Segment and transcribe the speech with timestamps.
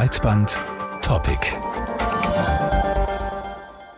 [0.00, 0.58] Breitband
[1.02, 1.40] Topic.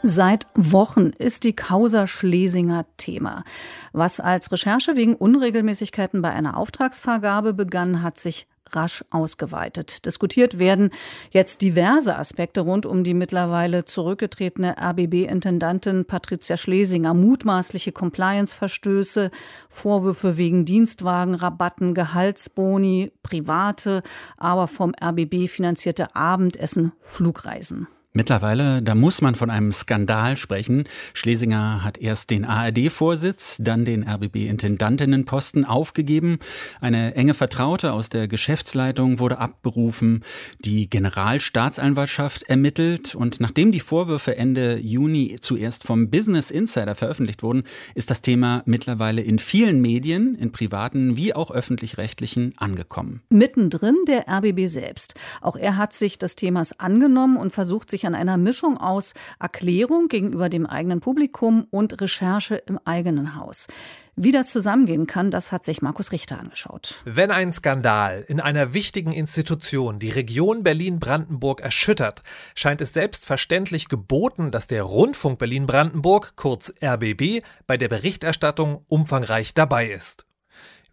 [0.02, 3.44] Seit Wochen ist die Causa Schlesinger Thema.
[3.92, 10.06] Was als Recherche wegen Unregelmäßigkeiten bei einer Auftragsvergabe begann, hat sich rasch ausgeweitet.
[10.06, 10.90] Diskutiert werden
[11.30, 19.30] jetzt diverse Aspekte rund um die mittlerweile zurückgetretene RBB-Intendantin Patricia Schlesinger, mutmaßliche Compliance-Verstöße,
[19.68, 24.02] Vorwürfe wegen Dienstwagenrabatten, Gehaltsboni, private,
[24.36, 27.88] aber vom RBB finanzierte Abendessen, Flugreisen.
[28.14, 30.84] Mittlerweile, da muss man von einem Skandal sprechen.
[31.14, 36.38] Schlesinger hat erst den ARD-Vorsitz, dann den RBB-Intendantinnenposten aufgegeben.
[36.82, 40.24] Eine enge Vertraute aus der Geschäftsleitung wurde abberufen.
[40.60, 43.14] Die Generalstaatsanwaltschaft ermittelt.
[43.14, 47.62] Und nachdem die Vorwürfe Ende Juni zuerst vom Business Insider veröffentlicht wurden,
[47.94, 53.22] ist das Thema mittlerweile in vielen Medien, in privaten wie auch öffentlich-rechtlichen, angekommen.
[53.30, 55.14] Mittendrin der RBB selbst.
[55.40, 59.14] Auch er hat sich des Themas angenommen und versucht sich sich an einer Mischung aus
[59.40, 63.68] Erklärung gegenüber dem eigenen Publikum und Recherche im eigenen Haus.
[64.14, 67.00] Wie das zusammengehen kann, das hat sich Markus Richter angeschaut.
[67.06, 72.22] Wenn ein Skandal in einer wichtigen Institution die Region Berlin-Brandenburg erschüttert,
[72.54, 79.90] scheint es selbstverständlich geboten, dass der Rundfunk Berlin-Brandenburg, kurz RBB, bei der Berichterstattung umfangreich dabei
[79.90, 80.26] ist.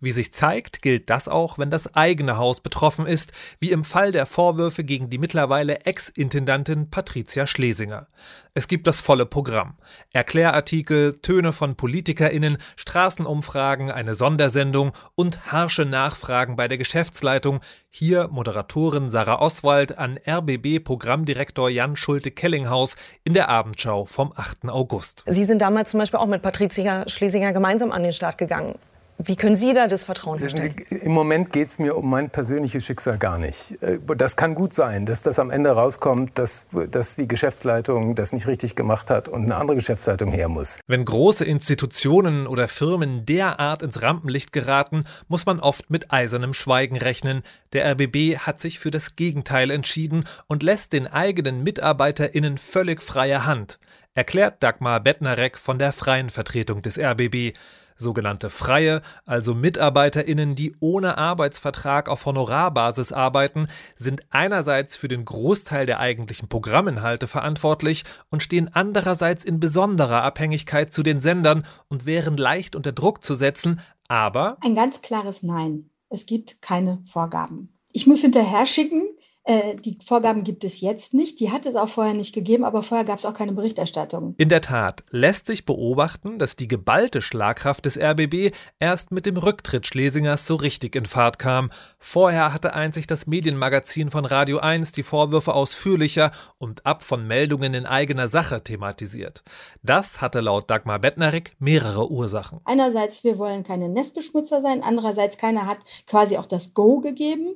[0.02, 4.14] Wie sich zeigt, gilt das auch, wenn das eigene Haus betroffen ist, wie im Fall
[4.14, 8.08] der Vorwürfe gegen die mittlerweile Ex-Intendantin Patricia Schlesinger.
[8.53, 9.75] Es gibt das volle Programm.
[10.14, 17.59] Erklärartikel, Töne von PolitikerInnen, Straßenumfragen, eine Sondersendung und harsche Nachfragen bei der Geschäftsleitung.
[17.89, 24.70] Hier Moderatorin Sarah Oswald an RBB-Programmdirektor Jan Schulte-Kellinghaus in der Abendschau vom 8.
[24.70, 25.23] August.
[25.27, 28.75] Sie sind damals zum Beispiel auch mit Patricia Schlesinger gemeinsam an den Start gegangen.
[29.22, 30.73] Wie können Sie da das Vertrauen herstellen?
[30.89, 33.78] Sie, Im Moment geht es mir um mein persönliches Schicksal gar nicht.
[33.84, 38.31] Äh, das kann gut sein, dass das am Ende rauskommt, dass, dass die Geschäftsleitung das
[38.31, 40.80] nicht richtig gemacht hat und eine andere Geschäftsleitung her muss.
[40.88, 46.95] Wenn große Institutionen oder Firmen derart ins Rampenlicht geraten, muss man oft mit eisernem Schweigen
[46.95, 47.43] rechnen.
[47.73, 53.45] Der RBB hat sich für das Gegenteil entschieden und lässt den eigenen MitarbeiterInnen völlig freie
[53.45, 53.80] Hand,
[54.16, 57.54] erklärt Dagmar Bettnarek von der freien Vertretung des RBB.
[58.02, 63.67] Sogenannte Freie, also MitarbeiterInnen, die ohne Arbeitsvertrag auf Honorarbasis arbeiten,
[63.98, 70.93] sind einerseits für den Großteil der eigentlichen Programminhalte verantwortlich und stehen andererseits in besonderer Abhängigkeit
[70.93, 74.58] zu den Sendern und wären leicht unter Druck zu setzen, aber.
[74.61, 75.89] Ein ganz klares Nein.
[76.10, 77.77] Es gibt keine Vorgaben.
[77.92, 79.04] Ich muss hinterher schicken,
[79.49, 81.39] äh, die Vorgaben gibt es jetzt nicht.
[81.39, 84.36] Die hat es auch vorher nicht gegeben, aber vorher gab es auch keine Berichterstattung.
[84.37, 89.37] In der Tat lässt sich beobachten, dass die geballte Schlagkraft des RBB erst mit dem
[89.37, 91.71] Rücktritt Schlesingers so richtig in Fahrt kam.
[91.98, 97.73] Vorher hatte einzig das Medienmagazin von Radio 1 die Vorwürfe ausführlicher und ab von Meldungen
[97.73, 99.43] in eigener Sache thematisiert.
[99.81, 102.60] Das hatte laut Dagmar Bettnerik mehrere Ursachen.
[102.66, 107.55] Einerseits, wir wollen keine Nestbeschmutzer sein, andererseits, keiner hat quasi auch das Go gegeben.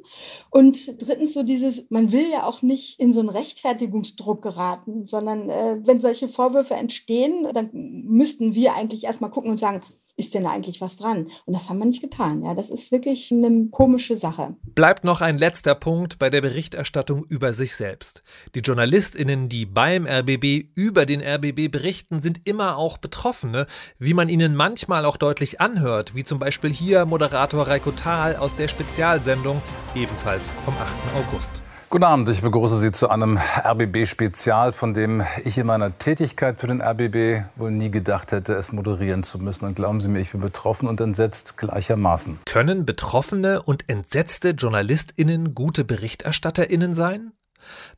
[0.49, 5.49] Und drittens so dieses man will ja auch nicht in so einen Rechtfertigungsdruck geraten, sondern
[5.49, 9.81] äh, wenn solche Vorwürfe entstehen, dann müssten wir eigentlich erstmal gucken und sagen,
[10.15, 11.27] ist denn da eigentlich was dran?
[11.45, 12.43] Und das haben wir nicht getan.
[12.43, 14.55] Ja, das ist wirklich eine komische Sache.
[14.75, 18.21] Bleibt noch ein letzter Punkt bei der Berichterstattung über sich selbst.
[18.53, 23.65] Die JournalistInnen, die beim RBB über den RBB berichten, sind immer auch Betroffene,
[23.97, 28.53] wie man ihnen manchmal auch deutlich anhört, wie zum Beispiel hier Moderator Reiko Thal aus
[28.53, 29.61] der Spezialsendung,
[29.95, 30.93] ebenfalls vom 8.
[31.15, 31.61] August.
[31.93, 36.65] Guten Abend, ich begrüße Sie zu einem RBB-Spezial, von dem ich in meiner Tätigkeit für
[36.65, 39.65] den RBB wohl nie gedacht hätte, es moderieren zu müssen.
[39.65, 42.39] Und glauben Sie mir, ich bin betroffen und entsetzt gleichermaßen.
[42.47, 47.31] Können betroffene und entsetzte JournalistInnen gute BerichterstatterInnen sein?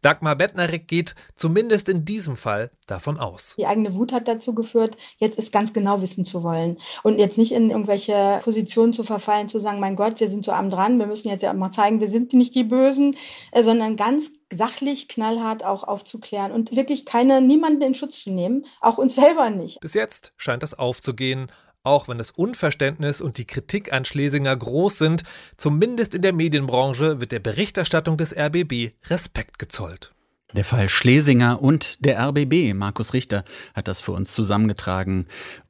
[0.01, 3.55] Dagmar Bettnarek geht zumindest in diesem Fall davon aus.
[3.57, 7.37] Die eigene Wut hat dazu geführt, jetzt es ganz genau wissen zu wollen und jetzt
[7.37, 10.99] nicht in irgendwelche Positionen zu verfallen, zu sagen, mein Gott, wir sind so am dran,
[10.99, 13.15] wir müssen jetzt ja mal zeigen, wir sind nicht die Bösen,
[13.51, 18.65] äh, sondern ganz sachlich, knallhart auch aufzuklären und wirklich keine, niemanden in Schutz zu nehmen,
[18.81, 19.79] auch uns selber nicht.
[19.79, 21.51] Bis jetzt scheint das aufzugehen
[21.85, 25.23] auch wenn das Unverständnis und die Kritik an Schlesinger groß sind,
[25.57, 30.11] zumindest in der Medienbranche wird der Berichterstattung des RBB Respekt gezollt.
[30.53, 33.43] Der Fall Schlesinger und der RBB, Markus Richter
[33.73, 35.27] hat das für uns zusammengetragen.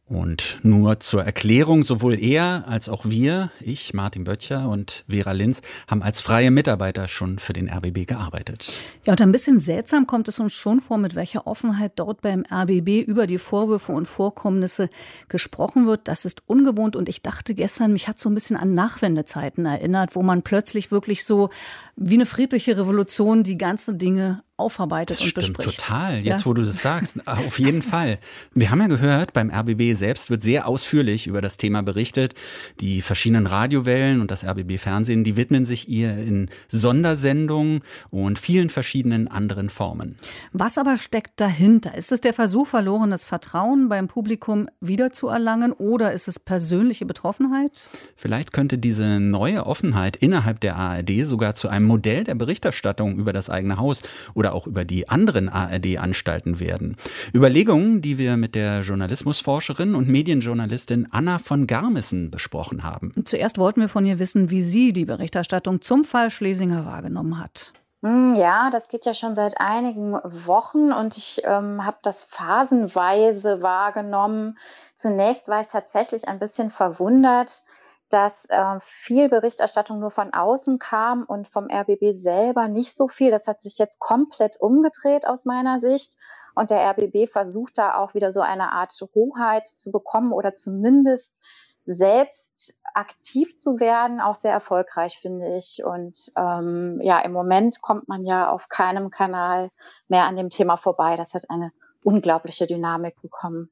[0.07, 5.63] Und nur zur Erklärung, sowohl er als auch wir, ich, Martin Böttcher und Vera Linz,
[5.87, 8.77] haben als freie Mitarbeiter schon für den RBB gearbeitet.
[9.05, 12.45] Ja, und ein bisschen seltsam kommt es uns schon vor, mit welcher Offenheit dort beim
[12.51, 14.91] RBB über die Vorwürfe und Vorkommnisse
[15.27, 16.07] gesprochen wird.
[16.07, 20.15] Das ist ungewohnt und ich dachte gestern, mich hat so ein bisschen an Nachwendezeiten erinnert,
[20.15, 21.49] wo man plötzlich wirklich so
[21.95, 25.79] wie eine friedliche Revolution die ganzen Dinge aufarbeitet das und stimmt bespricht.
[25.79, 26.17] total.
[26.19, 26.45] Jetzt, Ja.
[26.45, 28.19] wo du das sagst, auf jeden Fall.
[28.53, 32.33] Wir haben ja gehört, beim RBB selbst wird sehr ausführlich über das Thema berichtet.
[32.79, 37.81] Die verschiedenen Radiowellen und das RBB Fernsehen, die widmen sich ihr in Sondersendungen
[38.11, 40.15] und vielen verschiedenen anderen Formen.
[40.53, 41.95] Was aber steckt dahinter?
[41.95, 47.89] Ist es der Versuch, verlorenes Vertrauen beim Publikum wiederzuerlangen oder ist es persönliche Betroffenheit?
[48.15, 53.33] Vielleicht könnte diese neue Offenheit innerhalb der ARD sogar zu einem Modell der Berichterstattung über
[53.33, 54.01] das eigene Haus
[54.33, 56.97] oder auch über die anderen ARD-Anstalten werden.
[57.33, 63.13] Überlegungen, die wir mit der Journalismusforscherin und Medienjournalistin Anna von Garmissen besprochen haben.
[63.25, 67.73] Zuerst wollten wir von ihr wissen, wie sie die Berichterstattung zum Fall Schlesinger wahrgenommen hat.
[68.05, 73.63] Hm, Ja, das geht ja schon seit einigen Wochen und ich ähm, habe das phasenweise
[73.63, 74.57] wahrgenommen.
[74.93, 77.63] Zunächst war ich tatsächlich ein bisschen verwundert,
[78.09, 83.31] dass äh, viel Berichterstattung nur von außen kam und vom RBB selber nicht so viel.
[83.31, 86.17] Das hat sich jetzt komplett umgedreht aus meiner Sicht.
[86.55, 91.43] Und der RBB versucht da auch wieder so eine Art Hoheit zu bekommen oder zumindest
[91.85, 95.83] selbst aktiv zu werden, auch sehr erfolgreich, finde ich.
[95.83, 99.69] Und ähm, ja, im Moment kommt man ja auf keinem Kanal
[100.07, 101.17] mehr an dem Thema vorbei.
[101.17, 101.71] Das hat eine
[102.03, 103.69] unglaubliche Dynamik bekommen.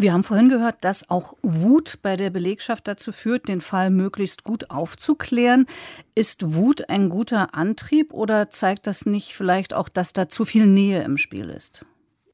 [0.00, 4.44] Wir haben vorhin gehört, dass auch Wut bei der Belegschaft dazu führt, den Fall möglichst
[4.44, 5.66] gut aufzuklären.
[6.14, 10.66] Ist Wut ein guter Antrieb oder zeigt das nicht vielleicht auch, dass da zu viel
[10.66, 11.84] Nähe im Spiel ist?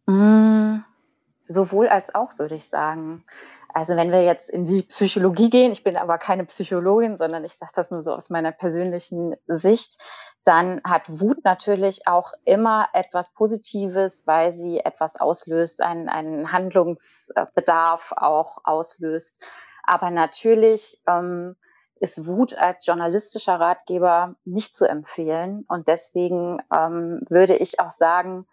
[0.05, 0.81] Mm,
[1.49, 3.25] sowohl als auch, würde ich sagen.
[3.75, 7.55] Also wenn wir jetzt in die Psychologie gehen, ich bin aber keine Psychologin, sondern ich
[7.55, 10.01] sage das nur so aus meiner persönlichen Sicht,
[10.45, 18.13] dann hat Wut natürlich auch immer etwas Positives, weil sie etwas auslöst, einen, einen Handlungsbedarf
[18.17, 19.45] auch auslöst.
[19.83, 21.57] Aber natürlich ähm,
[21.99, 25.65] ist Wut als journalistischer Ratgeber nicht zu empfehlen.
[25.67, 28.47] Und deswegen ähm, würde ich auch sagen,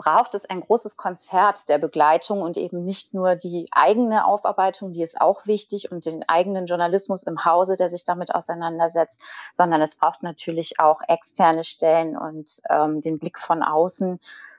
[0.00, 5.02] braucht es ein großes Konzert der Begleitung und eben nicht nur die eigene Aufarbeitung, die
[5.02, 9.22] ist auch wichtig und den eigenen Journalismus im Hause, der sich damit auseinandersetzt,
[9.54, 14.18] sondern es braucht natürlich auch externe Stellen und ähm, den Blick von außen.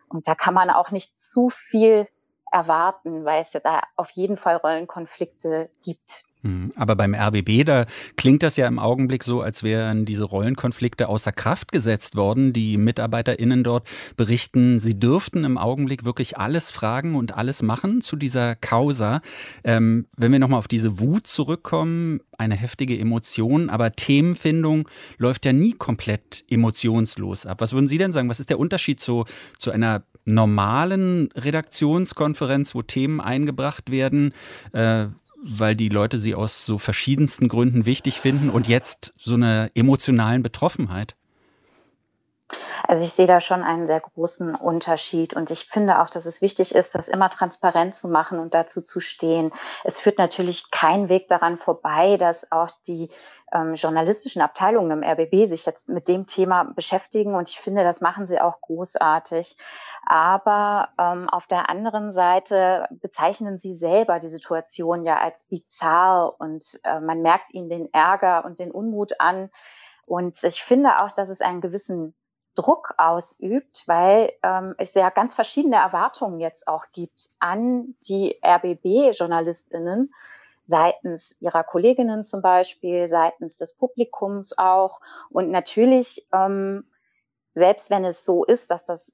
[0.09, 2.07] Und da kann man auch nicht zu viel
[2.51, 6.25] erwarten, weil es ja da auf jeden Fall Rollenkonflikte gibt.
[6.43, 7.85] Hm, Aber beim RBB, da
[8.17, 12.51] klingt das ja im Augenblick so, als wären diese Rollenkonflikte außer Kraft gesetzt worden.
[12.51, 18.15] Die MitarbeiterInnen dort berichten, sie dürften im Augenblick wirklich alles fragen und alles machen zu
[18.15, 19.21] dieser Causa.
[19.63, 25.53] Ähm, wenn wir nochmal auf diese Wut zurückkommen, eine heftige Emotion, aber Themenfindung läuft ja
[25.53, 27.61] nie komplett emotionslos ab.
[27.61, 28.29] Was würden Sie denn sagen?
[28.29, 29.25] Was ist der Unterschied zu,
[29.59, 34.33] zu einer normalen Redaktionskonferenz, wo Themen eingebracht werden?
[34.73, 35.07] Äh,
[35.43, 40.43] weil die Leute sie aus so verschiedensten Gründen wichtig finden und jetzt so einer emotionalen
[40.43, 41.15] Betroffenheit?
[42.87, 46.41] Also ich sehe da schon einen sehr großen Unterschied und ich finde auch, dass es
[46.41, 49.51] wichtig ist, das immer transparent zu machen und dazu zu stehen.
[49.83, 53.09] Es führt natürlich kein Weg daran vorbei, dass auch die
[53.53, 58.01] ähm, journalistischen Abteilungen im RBB sich jetzt mit dem Thema beschäftigen und ich finde, das
[58.01, 59.55] machen sie auch großartig.
[60.11, 66.81] Aber ähm, auf der anderen Seite bezeichnen sie selber die Situation ja als bizarr und
[66.83, 69.49] äh, man merkt ihnen den Ärger und den Unmut an.
[70.05, 72.13] Und ich finde auch, dass es einen gewissen
[72.55, 80.13] Druck ausübt, weil ähm, es ja ganz verschiedene Erwartungen jetzt auch gibt an die RBB-JournalistInnen
[80.65, 84.99] seitens ihrer Kolleginnen zum Beispiel, seitens des Publikums auch.
[85.29, 86.83] Und natürlich, ähm,
[87.55, 89.13] selbst wenn es so ist, dass das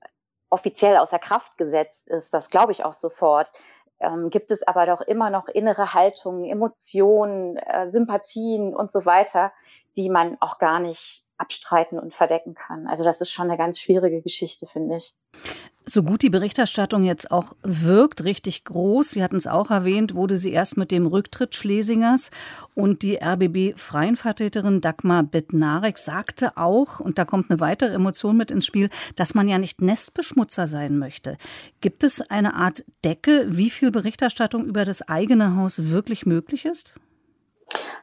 [0.50, 3.52] offiziell außer Kraft gesetzt ist, das glaube ich auch sofort,
[4.00, 9.52] ähm, gibt es aber doch immer noch innere Haltungen, Emotionen, äh, Sympathien und so weiter,
[9.96, 12.88] die man auch gar nicht abstreiten und verdecken kann.
[12.88, 15.14] Also das ist schon eine ganz schwierige Geschichte, finde ich.
[15.90, 20.36] So gut die Berichterstattung jetzt auch wirkt, richtig groß, Sie hatten es auch erwähnt, wurde
[20.36, 22.30] sie erst mit dem Rücktritt Schlesingers
[22.76, 28.66] und die RBB-Freienvertreterin Dagmar Bednarek sagte auch, und da kommt eine weitere Emotion mit ins
[28.66, 31.38] Spiel, dass man ja nicht Nestbeschmutzer sein möchte.
[31.80, 36.96] Gibt es eine Art Decke, wie viel Berichterstattung über das eigene Haus wirklich möglich ist?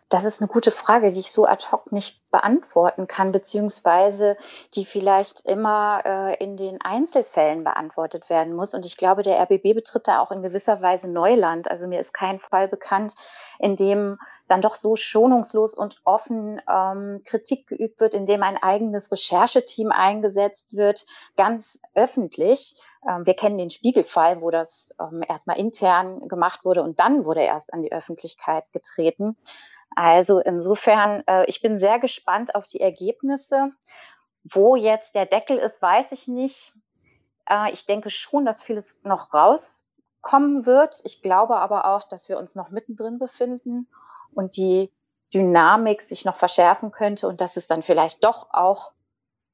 [0.08, 4.36] Das ist eine gute Frage, die ich so ad hoc nicht beantworten kann, beziehungsweise
[4.74, 8.74] die vielleicht immer äh, in den Einzelfällen beantwortet werden muss.
[8.74, 11.70] Und ich glaube, der RBB betritt da auch in gewisser Weise Neuland.
[11.70, 13.14] Also mir ist kein Fall bekannt,
[13.60, 18.60] in dem dann doch so schonungslos und offen ähm, Kritik geübt wird, in dem ein
[18.60, 22.74] eigenes Rechercheteam eingesetzt wird, ganz öffentlich.
[23.08, 27.42] Ähm, wir kennen den Spiegelfall, wo das ähm, erstmal intern gemacht wurde und dann wurde
[27.42, 29.36] erst an die Öffentlichkeit getreten.
[29.94, 33.70] Also insofern, äh, ich bin sehr gespannt auf die Ergebnisse.
[34.44, 36.74] Wo jetzt der Deckel ist, weiß ich nicht.
[37.48, 41.00] Äh, ich denke schon, dass vieles noch rauskommen wird.
[41.04, 43.88] Ich glaube aber auch, dass wir uns noch mittendrin befinden
[44.34, 44.92] und die
[45.32, 48.92] Dynamik sich noch verschärfen könnte und dass es dann vielleicht doch auch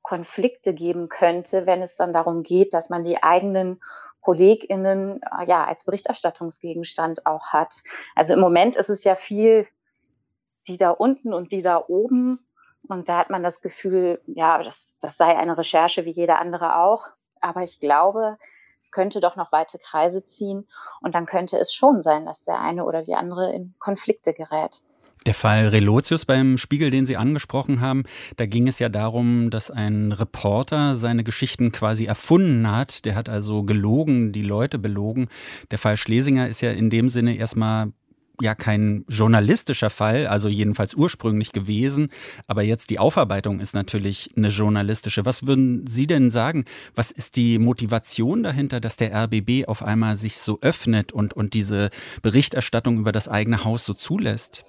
[0.02, 3.80] Konflikte geben könnte, wenn es dann darum geht, dass man die eigenen
[4.20, 7.82] KollegInnen äh, ja als Berichterstattungsgegenstand auch hat.
[8.14, 9.66] Also im Moment ist es ja viel
[10.70, 12.38] die da unten und die da oben.
[12.88, 16.76] Und da hat man das Gefühl, ja, das, das sei eine Recherche wie jeder andere
[16.78, 17.08] auch.
[17.40, 18.38] Aber ich glaube,
[18.78, 20.66] es könnte doch noch weite Kreise ziehen.
[21.02, 24.80] Und dann könnte es schon sein, dass der eine oder die andere in Konflikte gerät.
[25.26, 28.04] Der Fall Relotius beim Spiegel, den Sie angesprochen haben,
[28.38, 33.04] da ging es ja darum, dass ein Reporter seine Geschichten quasi erfunden hat.
[33.04, 35.28] Der hat also gelogen, die Leute belogen.
[35.70, 37.92] Der Fall Schlesinger ist ja in dem Sinne erstmal
[38.42, 42.10] ja kein journalistischer Fall, also jedenfalls ursprünglich gewesen,
[42.46, 45.24] aber jetzt die Aufarbeitung ist natürlich eine journalistische.
[45.24, 46.64] Was würden Sie denn sagen?
[46.94, 51.54] Was ist die Motivation dahinter, dass der RBB auf einmal sich so öffnet und, und
[51.54, 51.90] diese
[52.22, 54.64] Berichterstattung über das eigene Haus so zulässt?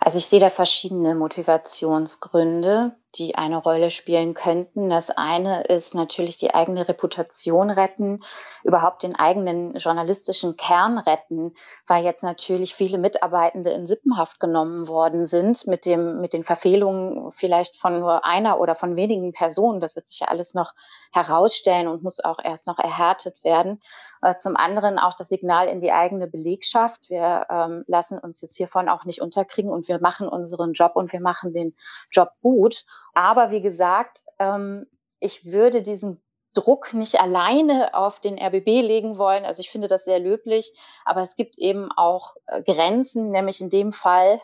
[0.00, 4.88] Also ich sehe da verschiedene Motivationsgründe, die eine Rolle spielen könnten.
[4.88, 8.22] Das eine ist natürlich die eigene Reputation retten,
[8.64, 11.52] überhaupt den eigenen journalistischen Kern retten,
[11.86, 17.32] weil jetzt natürlich viele Mitarbeitende in Sippenhaft genommen worden sind mit dem, mit den Verfehlungen
[17.32, 19.80] vielleicht von nur einer oder von wenigen Personen.
[19.80, 20.74] Das wird sich ja alles noch
[21.12, 23.80] herausstellen und muss auch erst noch erhärtet werden.
[24.22, 27.08] Äh, zum anderen auch das Signal in die eigene Belegschaft.
[27.08, 31.12] Wir ähm, lassen uns jetzt hiervon auch nicht unterkriegen und wir machen unseren Job und
[31.12, 31.74] wir machen den
[32.10, 32.84] Job gut.
[33.16, 34.86] Aber wie gesagt, ähm,
[35.20, 39.46] ich würde diesen Druck nicht alleine auf den RBB legen wollen.
[39.46, 43.70] Also ich finde das sehr löblich, aber es gibt eben auch äh, Grenzen, nämlich in
[43.70, 44.42] dem Fall,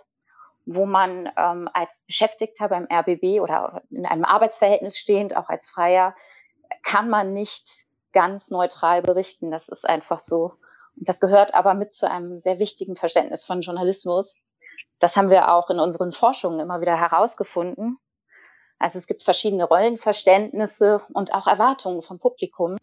[0.64, 6.14] wo man ähm, als Beschäftigter beim RBB oder in einem Arbeitsverhältnis stehend, auch als Freier,
[6.83, 7.69] kann man nicht
[8.14, 9.50] ganz neutral berichten.
[9.50, 10.55] Das ist einfach so.
[10.97, 14.35] Und das gehört aber mit zu einem sehr wichtigen Verständnis von Journalismus.
[14.99, 17.99] Das haben wir auch in unseren Forschungen immer wieder herausgefunden.
[18.82, 22.76] Also es gibt verschiedene Rollenverständnisse und auch Erwartungen vom Publikum.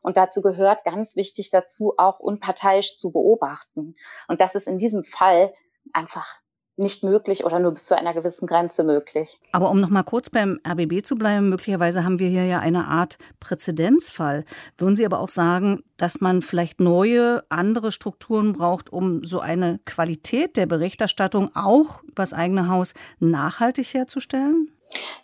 [0.00, 3.96] Und dazu gehört ganz wichtig dazu, auch unparteiisch zu beobachten.
[4.28, 5.52] Und das ist in diesem Fall
[5.92, 6.36] einfach
[6.76, 9.40] nicht möglich oder nur bis zu einer gewissen Grenze möglich.
[9.50, 12.86] Aber um noch mal kurz beim RBB zu bleiben, möglicherweise haben wir hier ja eine
[12.86, 14.44] Art Präzedenzfall.
[14.78, 19.80] Würden Sie aber auch sagen, dass man vielleicht neue, andere Strukturen braucht, um so eine
[19.84, 24.70] Qualität der Berichterstattung auch über das eigene Haus nachhaltig herzustellen?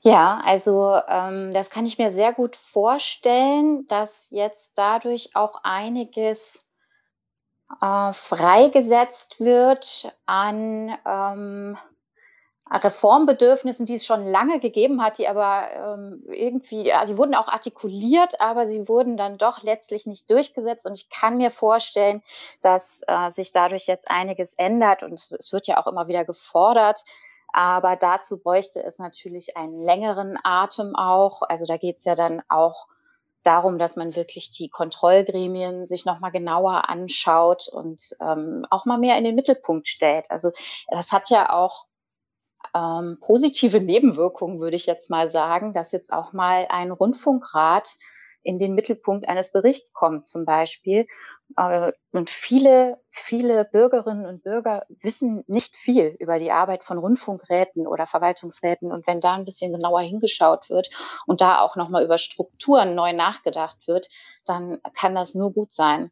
[0.03, 6.67] Ja, also ähm, das kann ich mir sehr gut vorstellen, dass jetzt dadurch auch einiges
[7.81, 11.77] äh, freigesetzt wird an ähm,
[12.69, 17.47] Reformbedürfnissen, die es schon lange gegeben hat, die aber ähm, irgendwie, ja, die wurden auch
[17.47, 20.85] artikuliert, aber sie wurden dann doch letztlich nicht durchgesetzt.
[20.85, 22.23] Und ich kann mir vorstellen,
[22.63, 25.05] dass äh, sich dadurch jetzt einiges ändert.
[25.05, 27.05] Und es wird ja auch immer wieder gefordert.
[27.53, 31.43] Aber dazu bräuchte es natürlich einen längeren Atem auch.
[31.43, 32.87] Also da geht es ja dann auch
[33.43, 39.17] darum, dass man wirklich die Kontrollgremien sich nochmal genauer anschaut und ähm, auch mal mehr
[39.17, 40.31] in den Mittelpunkt stellt.
[40.31, 40.50] Also
[40.88, 41.87] das hat ja auch
[42.75, 47.95] ähm, positive Nebenwirkungen, würde ich jetzt mal sagen, dass jetzt auch mal ein Rundfunkrat
[48.43, 51.07] in den Mittelpunkt eines Berichts kommt zum Beispiel
[52.12, 58.07] und viele, viele Bürgerinnen und Bürger wissen nicht viel über die Arbeit von Rundfunkräten oder
[58.07, 58.93] Verwaltungsräten.
[58.93, 60.91] Und wenn da ein bisschen genauer hingeschaut wird
[61.26, 64.09] und da auch nochmal über Strukturen neu nachgedacht wird,
[64.45, 66.11] dann kann das nur gut sein.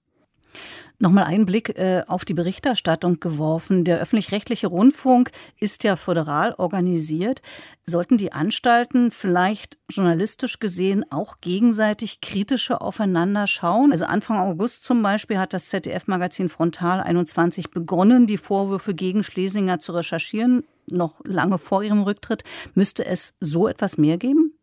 [0.99, 3.85] Nochmal einen Blick äh, auf die Berichterstattung geworfen.
[3.85, 7.43] Der öffentlich-rechtliche Rundfunk ist ja föderal organisiert.
[7.85, 13.93] Sollten die Anstalten vielleicht journalistisch gesehen auch gegenseitig kritischer aufeinander schauen?
[13.93, 19.81] Also Anfang August zum Beispiel hat das ZDF-Magazin Frontal 21 begonnen, die Vorwürfe gegen Schlesinger
[19.81, 20.65] zu recherchieren.
[20.87, 22.45] Noch lange vor ihrem Rücktritt.
[22.75, 24.55] Müsste es so etwas mehr geben?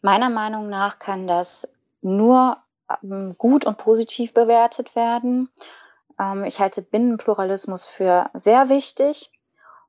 [0.00, 1.68] Meiner Meinung nach kann das
[2.02, 2.56] nur
[3.36, 5.50] gut und positiv bewertet werden.
[6.18, 9.30] Ähm, ich halte Binnenpluralismus für sehr wichtig.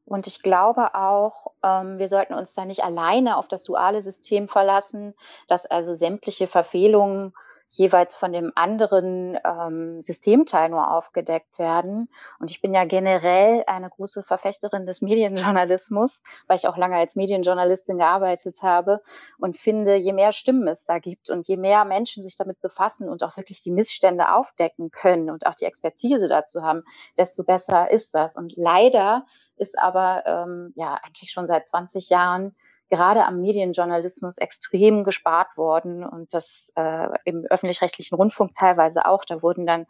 [0.06, 4.48] Und ich glaube auch, ähm, wir sollten uns da nicht alleine auf das duale System
[4.48, 5.14] verlassen,
[5.48, 7.34] dass also sämtliche Verfehlungen
[7.70, 12.10] jeweils von dem anderen ähm, Systemteil nur aufgedeckt werden.
[12.40, 17.16] Und ich bin ja generell eine große Verfechterin des Medienjournalismus, weil ich auch lange als
[17.16, 19.02] Medienjournalistin gearbeitet habe
[19.38, 23.08] und finde, je mehr Stimmen es da gibt und je mehr Menschen sich damit befassen
[23.08, 26.84] und auch wirklich die Missstände aufdecken können und auch die Expertise dazu haben,
[27.18, 28.36] desto besser ist das.
[28.36, 29.26] Und leider
[29.58, 32.56] ist aber ähm, ja eigentlich schon seit 20 Jahren
[32.90, 39.26] gerade am Medienjournalismus extrem gespart worden und das äh, im öffentlich-rechtlichen Rundfunk teilweise auch.
[39.26, 39.86] Da wurden dann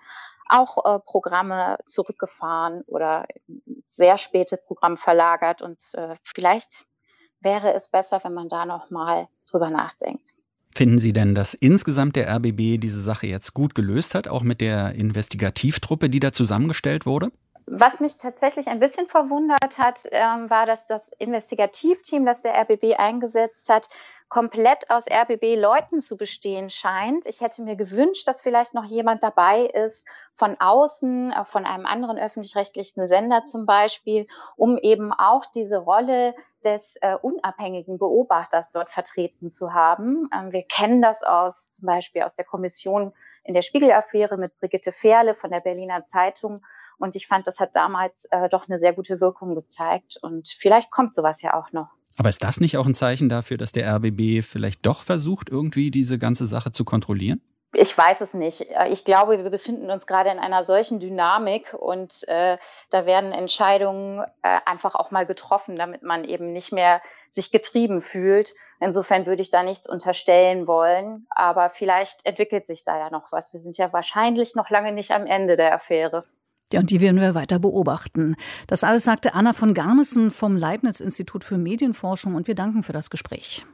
[0.47, 3.25] auch äh, Programme zurückgefahren oder
[3.85, 6.85] sehr späte Programme verlagert und äh, vielleicht
[7.39, 10.33] wäre es besser, wenn man da noch mal drüber nachdenkt.
[10.75, 14.61] Finden Sie denn, dass insgesamt der RBB diese Sache jetzt gut gelöst hat, auch mit
[14.61, 17.31] der Investigativtruppe, die da zusammengestellt wurde?
[17.71, 22.95] Was mich tatsächlich ein bisschen verwundert hat, ähm, war, dass das Investigativteam, das der RBB
[22.97, 23.89] eingesetzt hat,
[24.27, 27.27] komplett aus RBB-Leuten zu bestehen scheint.
[27.27, 31.85] Ich hätte mir gewünscht, dass vielleicht noch jemand dabei ist von außen, äh, von einem
[31.85, 36.33] anderen öffentlich-rechtlichen Sender zum Beispiel, um eben auch diese Rolle
[36.63, 40.27] des äh, unabhängigen Beobachters dort vertreten zu haben.
[40.33, 44.91] Ähm, wir kennen das aus zum Beispiel aus der Kommission in der Spiegel-Affäre mit Brigitte
[44.91, 46.63] Ferle von der Berliner Zeitung.
[46.99, 50.17] Und ich fand, das hat damals äh, doch eine sehr gute Wirkung gezeigt.
[50.21, 51.87] Und vielleicht kommt sowas ja auch noch.
[52.17, 55.89] Aber ist das nicht auch ein Zeichen dafür, dass der RBB vielleicht doch versucht, irgendwie
[55.89, 57.41] diese ganze Sache zu kontrollieren?
[57.73, 58.65] Ich weiß es nicht.
[58.89, 62.57] Ich glaube, wir befinden uns gerade in einer solchen Dynamik und äh,
[62.89, 68.01] da werden Entscheidungen äh, einfach auch mal getroffen, damit man eben nicht mehr sich getrieben
[68.01, 68.55] fühlt.
[68.79, 73.53] Insofern würde ich da nichts unterstellen wollen, aber vielleicht entwickelt sich da ja noch was.
[73.53, 76.23] Wir sind ja wahrscheinlich noch lange nicht am Ende der Affäre.
[76.71, 78.35] Ja, und die werden wir weiter beobachten.
[78.67, 82.93] Das alles sagte Anna von Garmissen vom Leibniz Institut für Medienforschung und wir danken für
[82.93, 83.65] das Gespräch.